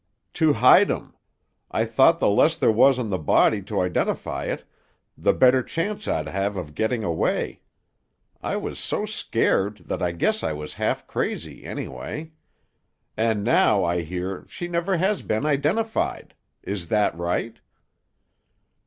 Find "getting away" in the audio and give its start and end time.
6.73-7.61